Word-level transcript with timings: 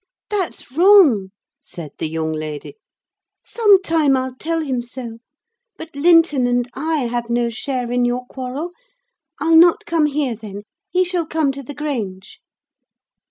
"That's 0.31 0.71
wrong!" 0.71 1.29
said 1.59 1.91
the 1.99 2.09
young 2.09 2.31
lady: 2.33 2.73
"some 3.43 3.83
time 3.83 4.17
I'll 4.17 4.33
tell 4.33 4.61
him 4.61 4.81
so. 4.81 5.19
But 5.77 5.95
Linton 5.95 6.47
and 6.47 6.67
I 6.73 7.01
have 7.01 7.29
no 7.29 7.49
share 7.49 7.91
in 7.91 8.03
your 8.03 8.25
quarrel. 8.25 8.71
I'll 9.39 9.55
not 9.55 9.85
come 9.85 10.07
here, 10.07 10.35
then; 10.35 10.63
he 10.89 11.05
shall 11.05 11.27
come 11.27 11.51
to 11.51 11.61
the 11.61 11.75
Grange." 11.75 12.39